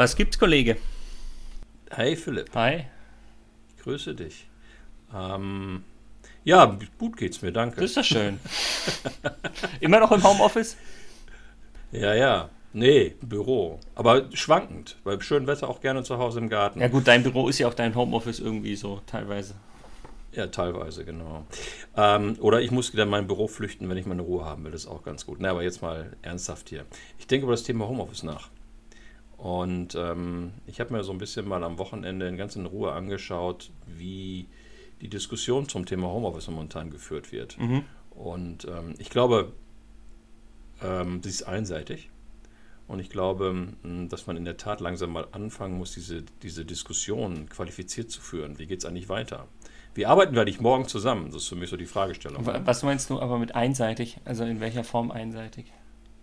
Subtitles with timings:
[0.00, 0.78] Was gibt's, Kollege?
[1.90, 2.48] Hey Philipp.
[2.54, 2.86] Hi.
[3.68, 4.48] Ich grüße dich.
[5.14, 5.84] Ähm,
[6.42, 7.82] ja, gut geht's mir, danke.
[7.82, 8.40] Das ist doch schön.
[9.80, 10.78] Immer noch im Homeoffice?
[11.92, 12.48] Ja, ja.
[12.72, 13.78] Nee, Büro.
[13.94, 14.96] Aber schwankend.
[15.04, 16.80] Bei schönem Wetter auch gerne zu Hause im Garten.
[16.80, 19.54] Ja gut, dein Büro ist ja auch dein Homeoffice irgendwie so teilweise.
[20.32, 21.44] Ja, teilweise, genau.
[21.94, 24.72] Ähm, oder ich muss wieder in mein Büro flüchten, wenn ich meine Ruhe haben will.
[24.72, 25.40] Das ist auch ganz gut.
[25.40, 26.86] Na, aber jetzt mal ernsthaft hier.
[27.18, 28.48] Ich denke über das Thema Homeoffice nach.
[29.40, 32.92] Und ähm, ich habe mir so ein bisschen mal am Wochenende in ganz in Ruhe
[32.92, 34.46] angeschaut, wie
[35.00, 37.58] die Diskussion zum Thema Homeoffice momentan geführt wird.
[37.58, 37.84] Mhm.
[38.10, 39.52] Und ähm, ich glaube,
[40.82, 42.10] ähm, sie ist einseitig.
[42.86, 43.68] Und ich glaube,
[44.10, 48.58] dass man in der Tat langsam mal anfangen muss, diese, diese Diskussion qualifiziert zu führen.
[48.58, 49.46] Wie geht es eigentlich weiter?
[49.94, 51.26] Wie arbeiten wir eigentlich morgen zusammen?
[51.26, 52.44] Das ist für mich so die Fragestellung.
[52.44, 54.18] Was meinst du aber mit einseitig?
[54.26, 55.72] Also in welcher Form einseitig?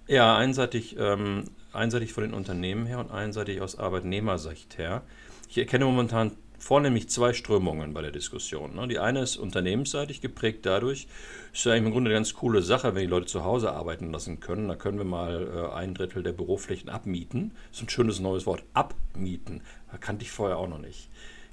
[0.07, 1.45] Ja, einseitig, ähm,
[1.77, 5.03] einseitig von den Unternehmen her und einseitig aus Arbeitnehmersicht her.
[5.49, 8.75] Ich erkenne momentan vornehmlich zwei Strömungen bei der Diskussion.
[8.75, 8.87] Ne?
[8.87, 11.07] Die eine ist unternehmensseitig geprägt dadurch,
[11.53, 14.39] ist ja im Grunde eine ganz coole Sache, wenn die Leute zu Hause arbeiten lassen
[14.39, 14.67] können.
[14.67, 17.51] Da können wir mal äh, ein Drittel der Büroflächen abmieten.
[17.69, 19.61] Das ist ein schönes neues Wort, abmieten.
[19.91, 21.09] Da kannte ich vorher auch noch nicht.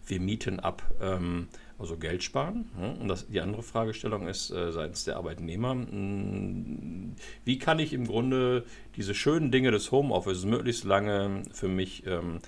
[0.06, 1.48] Wir mieten ab, ähm,
[1.84, 2.70] also Geld sparen.
[2.78, 2.96] Ne?
[2.98, 7.92] Und das, die andere Fragestellung ist äh, seitens der Arbeitnehmer, mh, hm, wie kann ich
[7.92, 8.64] im Grunde
[8.96, 12.40] diese schönen Dinge des Homeoffice möglichst lange für mich ähm,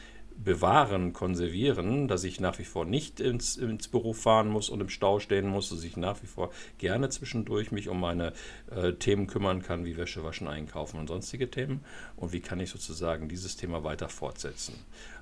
[0.42, 4.88] bewahren, konservieren, dass ich nach wie vor nicht ins, ins Büro fahren muss und im
[4.88, 8.32] Stau stehen muss, dass ich nach wie vor gerne zwischendurch mich um meine
[8.70, 11.80] äh, Themen kümmern kann, wie Wäsche waschen, einkaufen und sonstige Themen.
[12.16, 14.74] Und wie kann ich sozusagen dieses Thema weiter fortsetzen.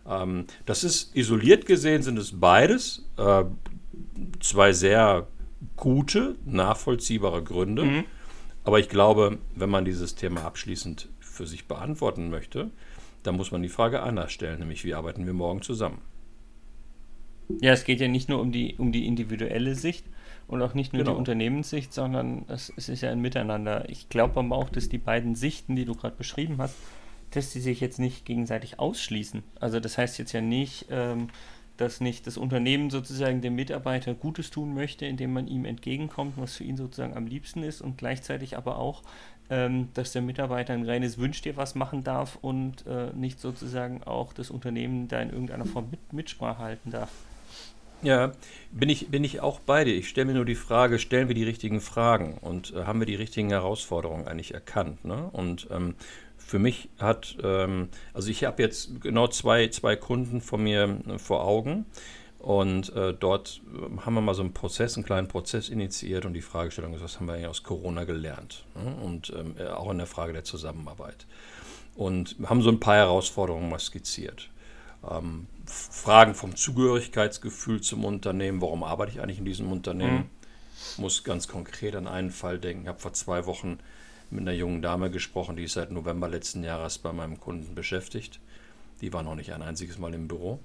[0.06, 3.44] Ähm, das ist isoliert gesehen, sind es beides äh,
[4.40, 5.26] zwei sehr
[5.76, 7.84] gute, nachvollziehbare Gründe.
[7.84, 8.04] Mhm.
[8.64, 12.70] Aber ich glaube, wenn man dieses Thema abschließend für sich beantworten möchte,
[13.22, 16.00] da muss man die Frage anders stellen, nämlich wie arbeiten wir morgen zusammen?
[17.60, 20.04] Ja, es geht ja nicht nur um die, um die individuelle Sicht
[20.46, 21.12] und auch nicht nur genau.
[21.12, 23.88] die Unternehmenssicht, sondern es, es ist ja ein Miteinander.
[23.88, 26.76] Ich glaube aber auch, dass die beiden Sichten, die du gerade beschrieben hast,
[27.32, 29.42] dass die sich jetzt nicht gegenseitig ausschließen.
[29.60, 31.28] Also das heißt jetzt ja nicht, ähm,
[31.76, 36.56] dass nicht das Unternehmen sozusagen dem Mitarbeiter Gutes tun möchte, indem man ihm entgegenkommt, was
[36.56, 39.02] für ihn sozusagen am liebsten ist und gleichzeitig aber auch,
[39.50, 44.02] ähm, dass der Mitarbeiter ein reines Wünsch dir was machen darf und äh, nicht sozusagen
[44.04, 47.10] auch das Unternehmen da in irgendeiner Form mit, Mitsprache halten darf.
[48.02, 48.32] Ja,
[48.70, 49.94] bin ich, bin ich auch bei dir.
[49.94, 53.06] Ich stelle mir nur die Frage, stellen wir die richtigen Fragen und äh, haben wir
[53.06, 55.04] die richtigen Herausforderungen eigentlich erkannt?
[55.04, 55.30] Ne?
[55.32, 55.94] Und ähm,
[56.36, 61.18] für mich hat, ähm, also ich habe jetzt genau zwei, zwei Kunden von mir äh,
[61.18, 61.86] vor Augen
[62.38, 66.34] und äh, dort äh, haben wir mal so einen Prozess, einen kleinen Prozess initiiert und
[66.34, 68.64] die Fragestellung ist, was haben wir eigentlich aus Corona gelernt?
[68.74, 68.94] Ne?
[69.02, 71.26] Und ähm, äh, auch in der Frage der Zusammenarbeit.
[71.96, 74.50] Und haben so ein paar Herausforderungen mal skizziert.
[75.10, 80.30] Ähm, Fragen vom Zugehörigkeitsgefühl zum Unternehmen, warum arbeite ich eigentlich in diesem Unternehmen?
[80.96, 81.02] Mhm.
[81.02, 82.82] Muss ganz konkret an einen Fall denken.
[82.82, 83.78] Ich habe vor zwei Wochen
[84.30, 88.40] mit einer jungen Dame gesprochen, die ist seit November letzten Jahres bei meinem Kunden beschäftigt.
[89.00, 90.60] Die war noch nicht ein einziges Mal im Büro.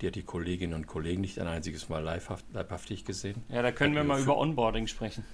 [0.00, 3.42] Die hat die Kolleginnen und Kollegen nicht ein einziges Mal leibhaft, leibhaftig gesehen.
[3.48, 5.24] Ja, da können wir mal über Onboarding sprechen.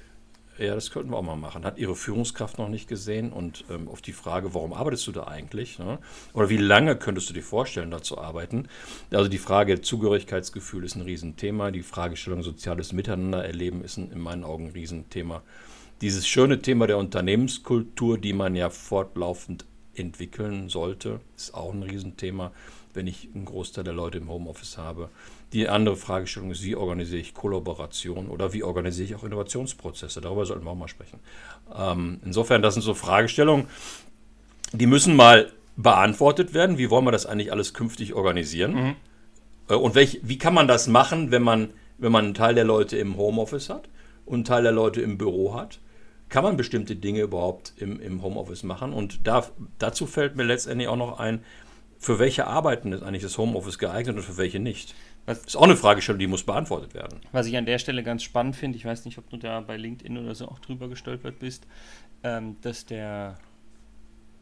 [0.60, 1.64] Ja, das könnten wir auch mal machen.
[1.64, 5.26] Hat ihre Führungskraft noch nicht gesehen und ähm, auf die Frage, warum arbeitest du da
[5.26, 5.78] eigentlich?
[5.78, 5.98] Ne?
[6.34, 8.68] Oder wie lange könntest du dir vorstellen, da zu arbeiten?
[9.10, 11.70] Also die Frage Zugehörigkeitsgefühl ist ein Riesenthema.
[11.70, 15.42] Die Fragestellung soziales Miteinander erleben ist ein, in meinen Augen ein Riesenthema
[16.00, 22.52] dieses schöne Thema der Unternehmenskultur, die man ja fortlaufend entwickeln sollte, ist auch ein Riesenthema,
[22.94, 25.08] wenn ich einen Großteil der Leute im Homeoffice habe.
[25.52, 30.20] Die andere Fragestellung ist, wie organisiere ich Kollaboration oder wie organisiere ich auch Innovationsprozesse?
[30.20, 31.20] Darüber sollten wir auch mal sprechen.
[31.74, 33.66] Ähm, insofern, das sind so Fragestellungen,
[34.72, 36.78] die müssen mal beantwortet werden.
[36.78, 38.74] Wie wollen wir das eigentlich alles künftig organisieren?
[38.74, 38.96] Mhm.
[39.68, 42.64] Äh, und welch, wie kann man das machen, wenn man, wenn man einen Teil der
[42.64, 43.88] Leute im Homeoffice hat
[44.26, 45.80] und einen Teil der Leute im Büro hat?
[46.30, 48.94] kann man bestimmte Dinge überhaupt im, im Homeoffice machen?
[48.94, 49.46] Und da,
[49.78, 51.44] dazu fällt mir letztendlich auch noch ein,
[52.00, 54.94] für welche Arbeiten ist eigentlich das Homeoffice geeignet und für welche nicht?
[55.26, 57.20] Das ist auch eine Fragestellung, die muss beantwortet werden.
[57.30, 59.76] Was ich an der Stelle ganz spannend finde, ich weiß nicht, ob du da bei
[59.76, 61.66] LinkedIn oder so auch drüber gestolpert bist,
[62.22, 63.38] ähm, dass der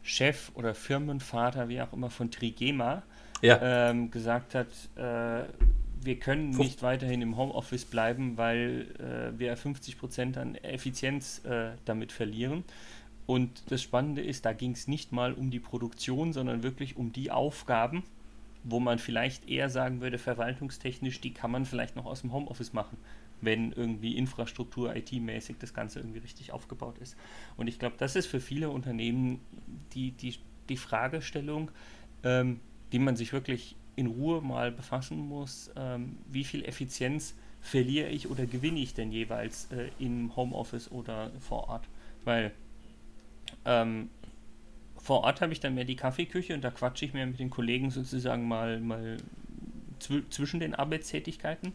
[0.01, 3.03] Chef oder Firmenvater, wie auch immer, von Trigema
[3.41, 3.89] ja.
[3.89, 5.43] ähm, gesagt hat, äh,
[6.01, 11.71] wir können nicht weiterhin im Homeoffice bleiben, weil äh, wir 50 Prozent an Effizienz äh,
[11.83, 12.63] damit verlieren.
[13.29, 17.13] Und das Spannende ist, da ging es nicht mal um die Produktion, sondern wirklich um
[17.13, 18.01] die Aufgaben,
[18.63, 22.73] wo man vielleicht eher sagen würde, verwaltungstechnisch, die kann man vielleicht noch aus dem Homeoffice
[22.73, 22.97] machen,
[23.39, 27.15] wenn irgendwie Infrastruktur, IT-mäßig das Ganze irgendwie richtig aufgebaut ist.
[27.55, 29.41] Und ich glaube, das ist für viele Unternehmen
[29.93, 31.69] die, die, die Fragestellung,
[32.23, 32.59] ähm,
[32.91, 38.27] die man sich wirklich in Ruhe mal befassen muss, ähm, wie viel Effizienz verliere ich
[38.27, 41.87] oder gewinne ich denn jeweils äh, im Homeoffice oder vor Ort.
[42.25, 42.53] Weil
[43.65, 44.09] ähm,
[44.97, 47.49] vor Ort habe ich dann mehr die Kaffeeküche und da quatsche ich mehr mit den
[47.49, 49.17] Kollegen sozusagen mal, mal
[49.99, 51.73] zw zwischen den Arbeitstätigkeiten,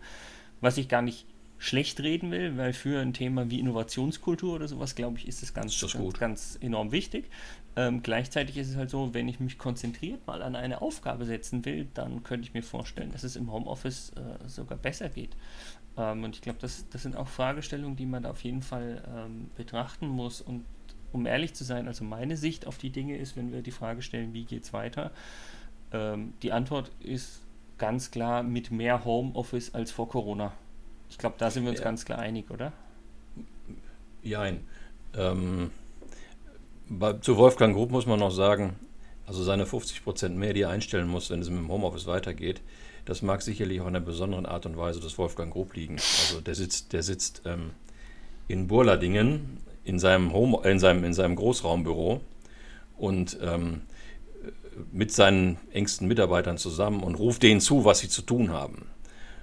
[0.60, 1.26] was ich gar nicht
[1.58, 5.54] schlecht reden will, weil für ein Thema wie Innovationskultur oder sowas, glaube ich, ist es
[5.54, 7.30] ganz, das ganz, ganz, enorm wichtig.
[7.76, 11.64] Ähm, gleichzeitig ist es halt so, wenn ich mich konzentriert mal an eine Aufgabe setzen
[11.64, 15.36] will, dann könnte ich mir vorstellen, dass es im Homeoffice äh, sogar besser geht.
[15.96, 19.02] Ähm, und ich glaube, das, das sind auch Fragestellungen, die man da auf jeden Fall
[19.08, 20.40] ähm, betrachten muss.
[20.40, 20.64] Und
[21.14, 24.02] um ehrlich zu sein, also meine Sicht auf die Dinge ist, wenn wir die Frage
[24.02, 25.12] stellen, wie geht es weiter,
[25.92, 27.40] ähm, die Antwort ist
[27.78, 30.52] ganz klar mit mehr Homeoffice als vor Corona.
[31.08, 31.84] Ich glaube, da sind wir uns ja.
[31.84, 32.72] ganz klar einig, oder?
[34.22, 34.64] Jein.
[35.16, 35.70] Ähm,
[36.88, 38.74] bei, zu Wolfgang Grupp muss man noch sagen,
[39.24, 42.60] also seine 50 Prozent mehr, die er einstellen muss, wenn es mit dem Homeoffice weitergeht,
[43.04, 45.94] das mag sicherlich auch in einer besonderen Art und Weise des Wolfgang Grupp liegen.
[45.94, 47.70] Also der sitzt, der sitzt ähm,
[48.48, 52.20] in Burladingen in seinem, Home, in seinem, in seinem Großraumbüro
[52.96, 53.82] und ähm,
[54.92, 58.86] mit seinen engsten Mitarbeitern zusammen und ruft denen zu, was sie zu tun haben.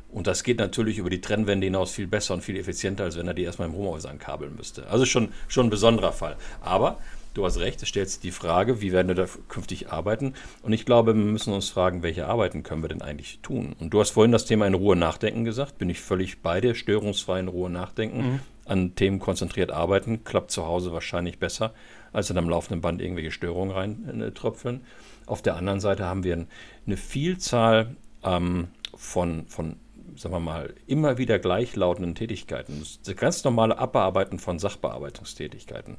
[0.10, 3.28] Und das geht natürlich über die Trennwände hinaus viel besser und viel effizienter, als wenn
[3.28, 4.88] er die erstmal im Homeoffice ankabeln müsste.
[4.88, 6.36] Also schon, schon ein besonderer Fall.
[6.60, 7.00] Aber
[7.34, 10.34] du hast recht, es stellt sich die Frage, wie werden wir da künftig arbeiten?
[10.64, 13.74] Und ich glaube, wir müssen uns fragen, welche Arbeiten können wir denn eigentlich tun?
[13.80, 16.76] Und du hast vorhin das Thema in Ruhe nachdenken gesagt, bin ich völlig bei dir,
[16.76, 18.40] störungsfrei in Ruhe nachdenken, mhm.
[18.71, 21.73] An Themen konzentriert arbeiten, klappt zu Hause wahrscheinlich besser,
[22.13, 24.85] als in einem laufenden Band irgendwelche Störungen reintröpfeln.
[25.25, 26.47] Auf der anderen Seite haben wir
[26.85, 29.75] eine Vielzahl ähm, von, von
[30.15, 35.97] sagen wir mal, immer wieder gleichlautenden Tätigkeiten, das ganz normale Abarbeiten von Sachbearbeitungstätigkeiten,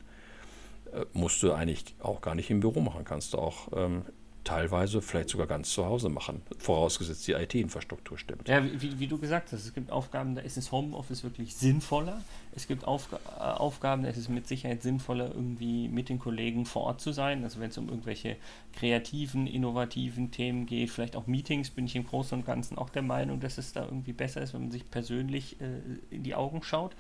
[0.92, 3.04] äh, musst du eigentlich auch gar nicht im Büro machen.
[3.04, 4.04] Kannst du auch ähm,
[4.44, 8.49] teilweise vielleicht sogar ganz zu Hause machen, vorausgesetzt die IT-Infrastruktur stimmt.
[8.49, 12.21] Ja, wie, wie, du gesagt hast, es gibt Aufgaben, da ist das Homeoffice wirklich sinnvoller.
[12.55, 16.67] Es gibt Aufg äh, Aufgaben, da ist es mit Sicherheit sinnvoller, irgendwie mit den Kollegen
[16.67, 17.44] vor Ort zu sein.
[17.44, 18.37] Also wenn es um irgendwelche
[18.73, 23.03] kreativen, innovativen Themen geht, vielleicht auch Meetings, bin ich im Großen und Ganzen auch der
[23.03, 25.81] Meinung, dass es da irgendwie besser ist, wenn man sich persönlich äh,
[26.11, 26.97] in die Augen schaut.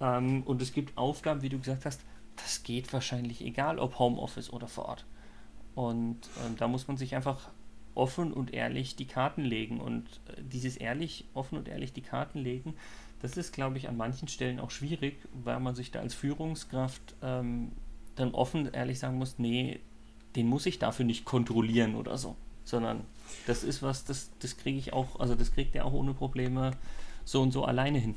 [0.00, 2.00] Ähm, und es gibt Aufgaben, wie du gesagt hast,
[2.36, 5.04] das geht wahrscheinlich egal, ob Homeoffice oder vor Ort.
[5.74, 7.50] Und ähm, da muss man sich einfach
[7.94, 9.80] offen und ehrlich die Karten legen.
[9.80, 12.74] Und äh, dieses ehrlich, offen und ehrlich die Karten legen,
[13.22, 17.14] das ist, glaube ich, an manchen Stellen auch schwierig, weil man sich da als Führungskraft
[17.22, 17.72] ähm,
[18.16, 19.80] dann offen ehrlich sagen muss, nee,
[20.36, 22.36] den muss ich dafür nicht kontrollieren oder so.
[22.64, 23.04] Sondern
[23.46, 26.72] das ist was, das, das kriege ich auch, also das kriegt er auch ohne Probleme
[27.24, 28.16] so und so alleine hin.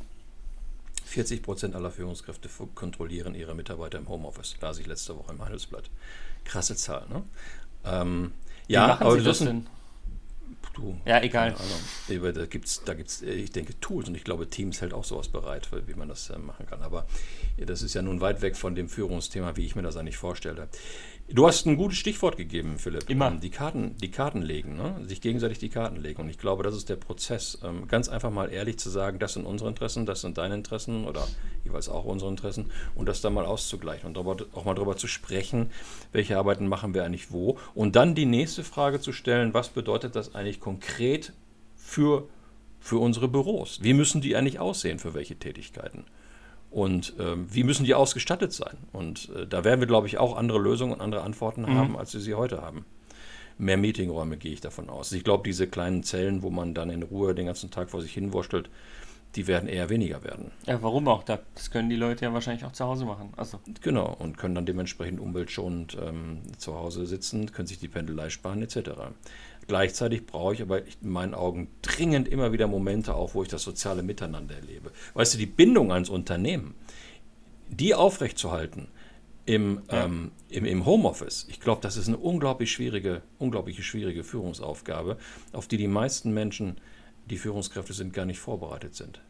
[1.05, 5.89] 40 Prozent aller Führungskräfte kontrollieren ihre Mitarbeiter im Homeoffice, las ich letzte Woche im Handelsblatt.
[6.43, 7.23] Krasse Zahl, ne?
[7.85, 8.31] Ähm,
[8.67, 9.67] ja, aber Sie das sind,
[10.73, 11.55] du, ja, egal.
[12.07, 15.27] Da gibt es, da gibt's, ich denke, Tools und ich glaube, Teams hält auch sowas
[15.27, 16.81] bereit, wie man das äh, machen kann.
[16.81, 17.05] Aber
[17.57, 20.17] ja, das ist ja nun weit weg von dem Führungsthema, wie ich mir das eigentlich
[20.17, 20.67] vorstelle.
[21.29, 23.09] Du hast ein gutes Stichwort gegeben, Philipp.
[23.09, 23.27] Immer.
[23.27, 24.95] Ähm, die Karten, die Karten legen, ne?
[25.07, 26.21] sich gegenseitig die Karten legen.
[26.21, 27.57] Und ich glaube, das ist der Prozess.
[27.63, 31.05] Ähm, ganz einfach mal ehrlich zu sagen, das sind unsere Interessen, das sind deine Interessen
[31.05, 31.25] oder
[31.63, 35.07] jeweils auch unsere Interessen und das dann mal auszugleichen und darüber, auch mal darüber zu
[35.07, 35.71] sprechen,
[36.11, 37.57] welche Arbeiten machen wir eigentlich wo.
[37.73, 41.31] Und dann die nächste Frage zu stellen, was bedeutet das eigentlich konkret
[41.77, 42.27] für,
[42.81, 43.79] für unsere Büros?
[43.81, 46.03] Wie müssen die eigentlich aussehen für welche Tätigkeiten?
[46.73, 48.77] Und ähm, wie müssen die ausgestattet sein?
[48.91, 51.75] Und äh, da werden wir, glaube ich, auch andere Lösungen und andere Antworten mhm.
[51.75, 52.83] haben, als wir sie heute haben.
[53.59, 55.11] Mehr Meetingräume gehe ich davon aus.
[55.11, 58.11] Ich glaube, diese kleinen Zellen, wo man dann in Ruhe den ganzen Tag vor sich
[58.13, 58.71] hinwurschtelt,
[59.35, 60.51] die werden eher weniger werden.
[60.67, 61.23] Ja, warum auch?
[61.23, 63.33] Das können die Leute ja wahrscheinlich auch zu Hause machen.
[63.35, 63.59] Also.
[63.81, 68.61] Genau, und können dann dementsprechend umweltschonend ähm, zu Hause sitzen, können sich die Pendelei sparen
[68.61, 68.91] etc.
[69.67, 73.63] Gleichzeitig brauche ich aber in meinen Augen dringend immer wieder Momente auch, wo ich das
[73.63, 74.91] soziale Miteinander erlebe.
[75.13, 76.75] Weißt du, die Bindung ans Unternehmen,
[77.69, 78.87] die aufrechtzuerhalten
[79.45, 80.05] im, ja.
[80.05, 85.17] ähm, im, im Homeoffice, ich glaube, das ist eine unglaublich schwierige, unglaublich schwierige Führungsaufgabe,
[85.53, 86.77] auf die die meisten Menschen,
[87.29, 89.21] die Führungskräfte sind, gar nicht vorbereitet sind.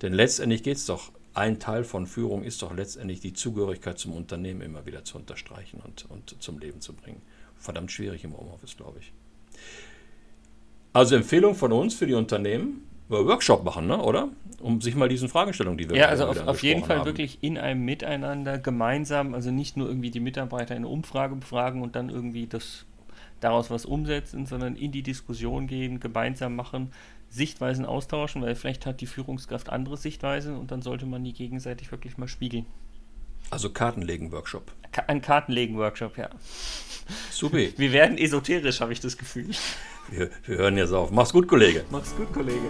[0.00, 4.12] Denn letztendlich geht es doch, ein Teil von Führung ist doch letztendlich die Zugehörigkeit zum
[4.12, 7.22] Unternehmen immer wieder zu unterstreichen und, und zum Leben zu bringen.
[7.56, 9.12] Verdammt schwierig im Homeoffice, glaube ich.
[10.92, 14.00] Also Empfehlung von uns für die Unternehmen, Workshop machen, ne?
[14.00, 14.28] oder?
[14.60, 17.06] Um sich mal diesen Fragestellungen, die wir Ja, also auf, auf jeden Fall haben.
[17.06, 21.82] wirklich in einem Miteinander gemeinsam, also nicht nur irgendwie die Mitarbeiter in eine Umfrage befragen
[21.82, 22.86] und dann irgendwie das
[23.40, 26.92] daraus was umsetzen, sondern in die Diskussion gehen, gemeinsam machen,
[27.32, 31.90] Sichtweisen austauschen, weil vielleicht hat die Führungskraft andere Sichtweisen und dann sollte man die gegenseitig
[31.90, 32.66] wirklich mal spiegeln.
[33.50, 34.70] Also Kartenlegen-Workshop.
[35.06, 36.28] Ein Kartenlegen-Workshop, ja.
[37.30, 37.72] Supi.
[37.78, 39.50] Wir werden esoterisch, habe ich das Gefühl.
[40.10, 41.10] Wir, wir hören jetzt auf.
[41.10, 41.84] Mach's gut, Kollege.
[41.90, 42.68] Mach's gut, Kollege.